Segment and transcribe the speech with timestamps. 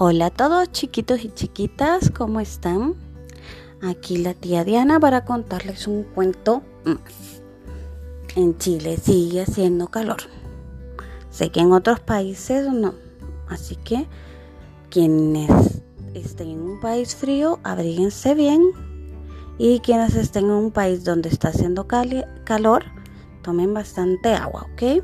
[0.00, 2.94] Hola a todos chiquitos y chiquitas, ¿cómo están?
[3.82, 7.42] Aquí la tía Diana para contarles un cuento más.
[8.36, 10.18] En Chile sigue haciendo calor.
[11.30, 12.94] Sé que en otros países no.
[13.48, 14.06] Así que
[14.88, 15.82] quienes
[16.14, 18.62] estén en un país frío, abríguense bien.
[19.58, 22.84] Y quienes estén en un país donde está haciendo calor,
[23.42, 25.02] tomen bastante agua, ¿ok?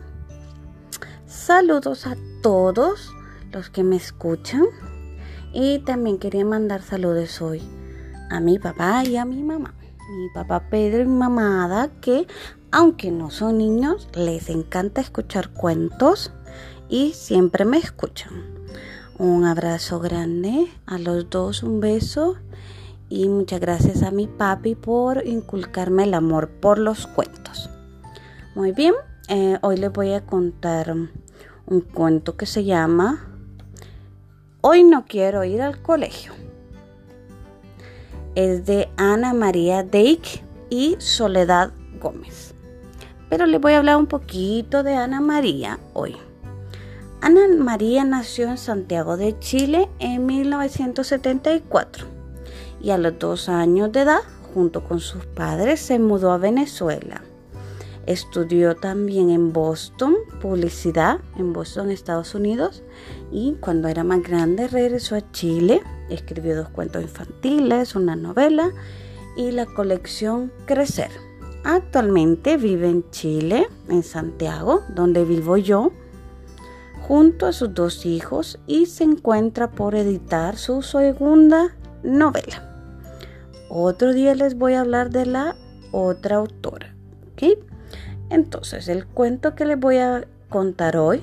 [1.26, 3.10] Saludos a todos
[3.50, 4.62] los que me escuchan.
[5.54, 7.62] Y también quería mandar saludos hoy
[8.28, 9.72] a mi papá y a mi mamá.
[10.18, 12.26] Mi papá Pedro y mi mamá Ada, que
[12.72, 16.32] aunque no son niños, les encanta escuchar cuentos
[16.88, 18.32] y siempre me escuchan.
[19.16, 22.34] Un abrazo grande a los dos, un beso
[23.08, 27.70] y muchas gracias a mi papi por inculcarme el amor por los cuentos.
[28.56, 28.94] Muy bien,
[29.28, 30.92] eh, hoy les voy a contar
[31.66, 33.33] un cuento que se llama
[34.66, 36.32] Hoy no quiero ir al colegio.
[38.34, 42.54] Es de Ana María Deik y Soledad Gómez.
[43.28, 46.16] Pero les voy a hablar un poquito de Ana María hoy.
[47.20, 52.06] Ana María nació en Santiago de Chile en 1974
[52.80, 54.22] y a los dos años de edad,
[54.54, 57.20] junto con sus padres, se mudó a Venezuela.
[58.06, 62.82] Estudió también en Boston, publicidad en Boston, Estados Unidos,
[63.32, 68.70] y cuando era más grande regresó a Chile, escribió dos cuentos infantiles, una novela
[69.36, 71.10] y la colección Crecer.
[71.64, 75.92] Actualmente vive en Chile, en Santiago, donde vivo yo,
[77.00, 82.70] junto a sus dos hijos y se encuentra por editar su segunda novela.
[83.70, 85.56] Otro día les voy a hablar de la
[85.90, 86.94] otra autora.
[87.32, 87.58] ¿okay?
[88.34, 91.22] Entonces, el cuento que les voy a contar hoy,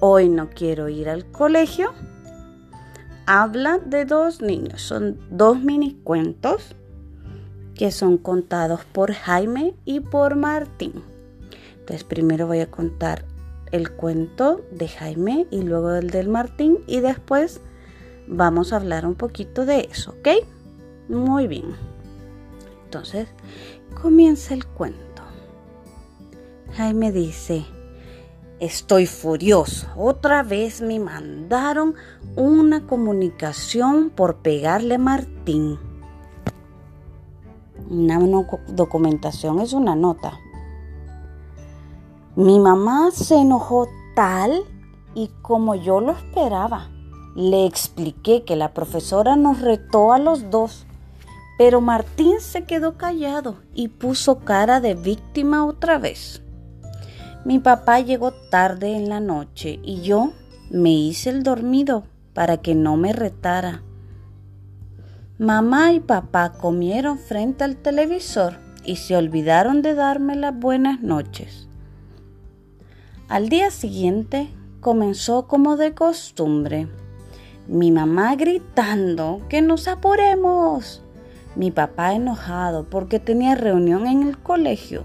[0.00, 1.94] hoy no quiero ir al colegio,
[3.24, 4.82] habla de dos niños.
[4.82, 6.76] Son dos mini cuentos
[7.74, 11.02] que son contados por Jaime y por Martín.
[11.78, 13.24] Entonces, primero voy a contar
[13.72, 17.62] el cuento de Jaime y luego el del Martín y después
[18.26, 20.28] vamos a hablar un poquito de eso, ¿ok?
[21.08, 21.74] Muy bien.
[22.84, 23.28] Entonces,
[23.94, 25.13] comienza el cuento.
[26.76, 27.64] Jaime dice,
[28.58, 29.86] estoy furioso.
[29.96, 31.94] Otra vez me mandaron
[32.34, 35.78] una comunicación por pegarle a Martín.
[37.88, 38.18] Una
[38.66, 40.32] documentación es una nota.
[42.34, 43.86] Mi mamá se enojó
[44.16, 44.64] tal
[45.14, 46.90] y como yo lo esperaba.
[47.36, 50.86] Le expliqué que la profesora nos retó a los dos,
[51.56, 56.43] pero Martín se quedó callado y puso cara de víctima otra vez.
[57.44, 60.32] Mi papá llegó tarde en la noche y yo
[60.70, 63.82] me hice el dormido para que no me retara.
[65.36, 71.68] Mamá y papá comieron frente al televisor y se olvidaron de darme las buenas noches.
[73.28, 74.48] Al día siguiente
[74.80, 76.88] comenzó como de costumbre.
[77.68, 81.02] Mi mamá gritando que nos apuremos.
[81.56, 85.04] Mi papá enojado porque tenía reunión en el colegio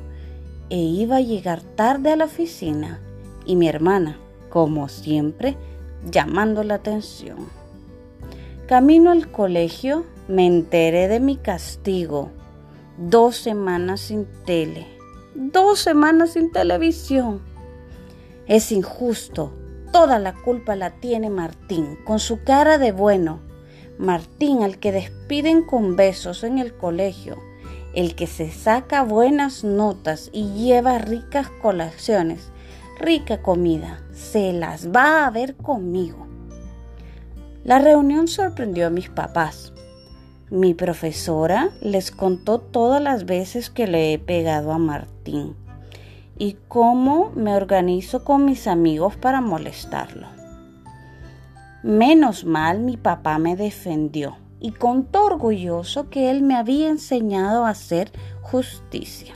[0.70, 3.00] e iba a llegar tarde a la oficina
[3.46, 4.20] y mi hermana,
[4.50, 5.58] como siempre,
[6.10, 7.38] llamando la atención.
[8.68, 12.30] Camino al colegio me enteré de mi castigo.
[12.98, 14.86] Dos semanas sin tele.
[15.34, 17.42] Dos semanas sin televisión.
[18.46, 19.54] Es injusto.
[19.92, 23.40] Toda la culpa la tiene Martín, con su cara de bueno.
[23.98, 27.49] Martín al que despiden con besos en el colegio
[27.94, 32.52] el que se saca buenas notas y lleva ricas colaciones,
[33.00, 36.28] rica comida, se las va a ver conmigo.
[37.64, 39.74] La reunión sorprendió a mis papás.
[40.50, 45.56] Mi profesora les contó todas las veces que le he pegado a Martín
[46.38, 50.28] y cómo me organizo con mis amigos para molestarlo.
[51.84, 57.70] Menos mal mi papá me defendió y contó orgulloso que él me había enseñado a
[57.70, 58.12] hacer
[58.42, 59.36] justicia.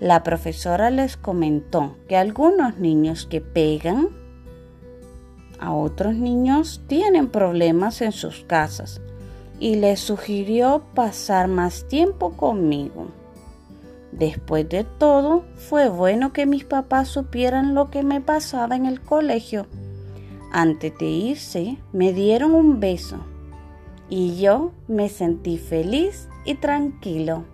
[0.00, 4.08] La profesora les comentó que algunos niños que pegan
[5.58, 9.00] a otros niños tienen problemas en sus casas
[9.58, 13.06] y les sugirió pasar más tiempo conmigo.
[14.12, 19.00] Después de todo, fue bueno que mis papás supieran lo que me pasaba en el
[19.00, 19.66] colegio.
[20.52, 23.18] Antes de irse, me dieron un beso
[24.08, 27.44] y yo me sentí feliz y tranquilo.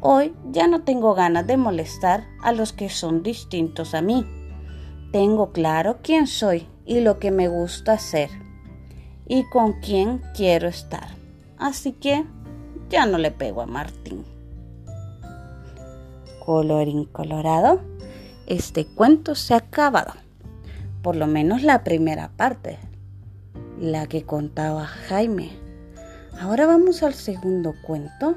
[0.00, 4.26] Hoy ya no tengo ganas de molestar a los que son distintos a mí.
[5.12, 8.30] Tengo claro quién soy y lo que me gusta hacer
[9.26, 11.08] y con quién quiero estar.
[11.58, 12.24] Así que
[12.88, 14.24] ya no le pego a Martín.
[16.44, 17.80] Colorín colorado,
[18.46, 20.14] este cuento se ha acabado.
[21.02, 22.78] Por lo menos la primera parte,
[23.80, 25.50] la que contaba Jaime.
[26.38, 28.36] Ahora vamos al segundo cuento,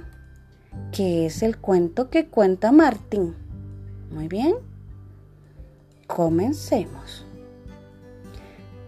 [0.92, 3.36] que es el cuento que cuenta Martín.
[4.10, 4.56] Muy bien.
[6.07, 7.25] Comencemos.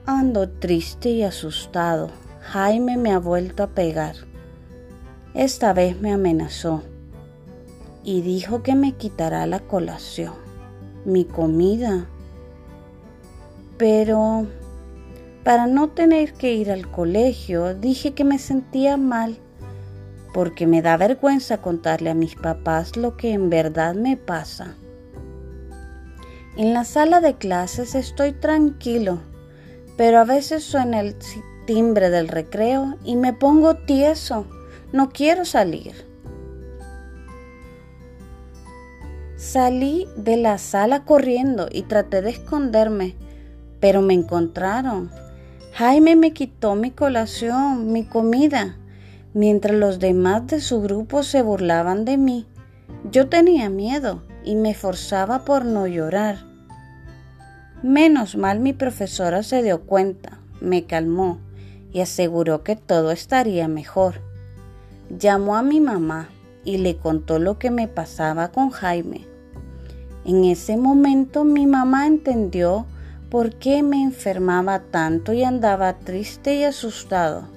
[0.06, 2.10] Ando triste y asustado.
[2.42, 4.16] Jaime me ha vuelto a pegar.
[5.34, 6.84] Esta vez me amenazó
[8.04, 10.34] y dijo que me quitará la colación,
[11.04, 12.06] mi comida.
[13.78, 14.48] Pero
[15.45, 19.38] para no tener que ir al colegio, dije que me sentía mal
[20.33, 24.75] porque me da vergüenza contarle a mis papás lo que en verdad me pasa.
[26.57, 29.19] En la sala de clases estoy tranquilo,
[29.95, 31.15] pero a veces suena el
[31.65, 34.45] timbre del recreo y me pongo tieso.
[34.92, 35.94] No quiero salir.
[39.38, 43.15] Salí de la sala corriendo y traté de esconderme,
[43.80, 45.12] pero me encontraron.
[45.77, 48.77] Jaime me quitó mi colación, mi comida,
[49.33, 52.48] mientras los demás de su grupo se burlaban de mí.
[53.12, 56.38] Yo tenía miedo y me forzaba por no llorar.
[57.83, 61.39] Menos mal mi profesora se dio cuenta, me calmó
[61.92, 64.21] y aseguró que todo estaría mejor.
[65.10, 66.30] Llamó a mi mamá
[66.63, 69.28] y le contó lo que me pasaba con Jaime.
[70.24, 72.86] En ese momento mi mamá entendió
[73.30, 77.48] por qué me enfermaba tanto y andaba triste y asustado.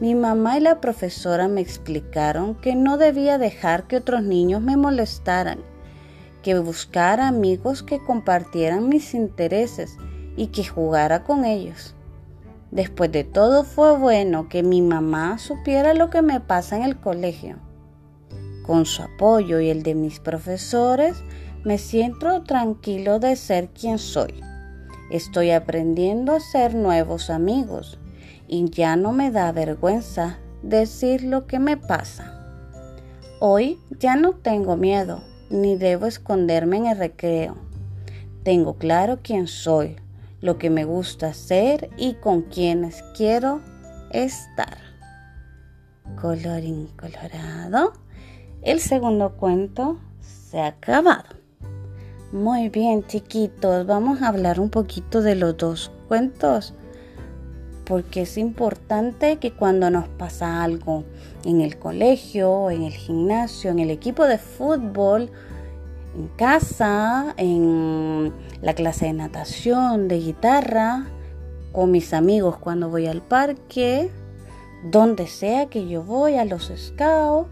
[0.00, 4.76] Mi mamá y la profesora me explicaron que no debía dejar que otros niños me
[4.76, 5.58] molestaran,
[6.42, 9.96] que buscara amigos que compartieran mis intereses
[10.36, 11.94] y que jugara con ellos.
[12.70, 17.00] Después de todo fue bueno que mi mamá supiera lo que me pasa en el
[17.00, 17.56] colegio.
[18.64, 21.24] Con su apoyo y el de mis profesores,
[21.68, 24.32] me siento tranquilo de ser quien soy.
[25.10, 27.98] Estoy aprendiendo a ser nuevos amigos
[28.46, 32.32] y ya no me da vergüenza decir lo que me pasa.
[33.38, 35.20] Hoy ya no tengo miedo,
[35.50, 37.58] ni debo esconderme en el recreo.
[38.44, 39.96] Tengo claro quién soy,
[40.40, 43.60] lo que me gusta hacer y con quienes quiero
[44.10, 44.78] estar.
[46.18, 47.92] Colorín colorado.
[48.62, 51.37] El segundo cuento se ha acabado.
[52.32, 56.74] Muy bien, chiquitos, vamos a hablar un poquito de los dos cuentos
[57.86, 61.04] porque es importante que cuando nos pasa algo
[61.46, 65.30] en el colegio, en el gimnasio, en el equipo de fútbol,
[66.14, 71.06] en casa, en la clase de natación, de guitarra,
[71.72, 74.10] con mis amigos cuando voy al parque,
[74.84, 77.48] donde sea que yo voy, a los scouts,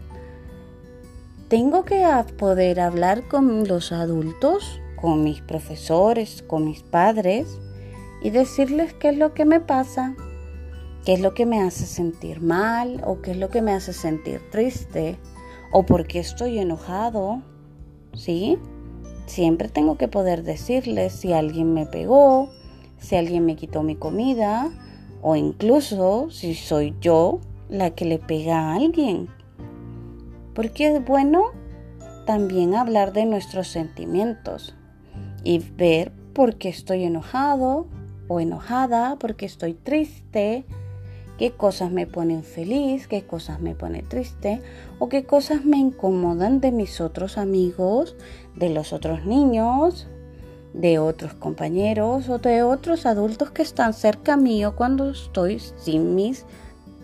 [1.47, 2.05] tengo que
[2.37, 7.59] poder hablar con los adultos, con mis profesores, con mis padres
[8.21, 10.15] y decirles qué es lo que me pasa,
[11.05, 13.93] qué es lo que me hace sentir mal o qué es lo que me hace
[13.93, 15.17] sentir triste
[15.71, 17.41] o por qué estoy enojado.
[18.13, 18.57] ¿Sí?
[19.25, 22.49] Siempre tengo que poder decirles si alguien me pegó,
[22.97, 24.69] si alguien me quitó mi comida
[25.21, 27.39] o incluso si soy yo
[27.69, 29.29] la que le pega a alguien.
[30.57, 31.51] Porque es bueno
[32.25, 34.73] también hablar de nuestros sentimientos
[35.43, 37.85] y ver por qué estoy enojado
[38.27, 40.65] o enojada, porque estoy triste,
[41.37, 44.59] qué cosas me ponen feliz, qué cosas me ponen triste
[44.97, 48.15] o qué cosas me incomodan de mis otros amigos,
[48.55, 50.07] de los otros niños,
[50.73, 56.45] de otros compañeros o de otros adultos que están cerca mío cuando estoy sin mis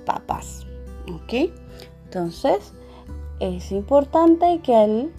[0.07, 0.65] papás.
[1.07, 1.51] ¿Ok?
[2.05, 2.74] Entonces,
[3.43, 5.09] es importante que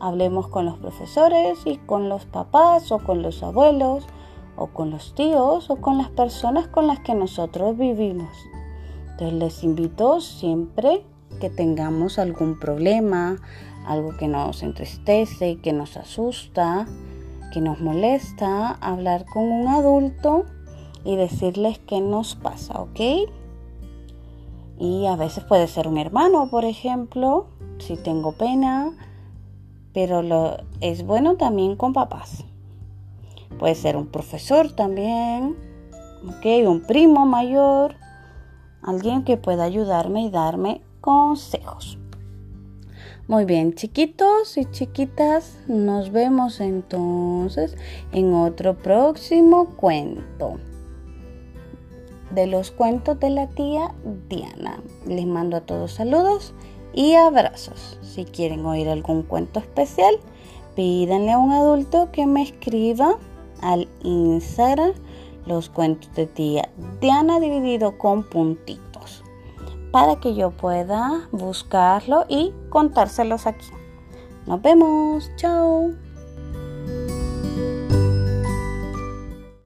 [0.00, 4.04] hablemos con los profesores y con los papás o con los abuelos
[4.56, 8.28] o con los tíos o con las personas con las que nosotros vivimos.
[9.12, 11.04] Entonces les invito siempre
[11.40, 13.38] que tengamos algún problema,
[13.86, 16.86] algo que nos entristece, que nos asusta,
[17.52, 20.44] que nos molesta, hablar con un adulto
[21.02, 23.00] y decirles qué nos pasa, ¿ok?
[24.80, 28.90] Y a veces puede ser un hermano, por ejemplo, si tengo pena,
[29.92, 32.46] pero lo, es bueno también con papás.
[33.58, 35.54] Puede ser un profesor también,
[36.26, 36.66] ¿ok?
[36.66, 37.94] Un primo mayor
[38.82, 41.98] alguien que pueda ayudarme y darme consejos.
[43.28, 47.76] Muy bien, chiquitos y chiquitas, nos vemos entonces
[48.12, 50.58] en otro próximo cuento
[52.30, 53.94] de los cuentos de la tía
[54.28, 54.80] Diana.
[55.06, 56.54] Les mando a todos saludos
[56.92, 57.98] y abrazos.
[58.02, 60.16] Si quieren oír algún cuento especial,
[60.74, 63.18] pídanle a un adulto que me escriba
[63.62, 64.92] al Instagram
[65.46, 66.68] los cuentos de tía
[67.00, 69.24] Diana dividido con puntitos
[69.90, 73.66] para que yo pueda buscarlo y contárselos aquí.
[74.46, 76.09] Nos vemos, chao.